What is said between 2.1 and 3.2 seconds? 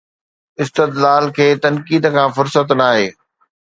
کان فرصت ناهي